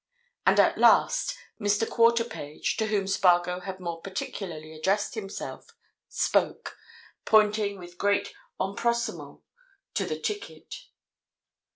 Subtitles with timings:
[0.47, 1.87] And at last Mr.
[1.87, 5.75] Quarterpage, to whom Spargo had more particularly addressed himself,
[6.09, 6.75] spoke,
[7.23, 9.41] pointing with great empressement
[9.93, 10.73] to the ticket.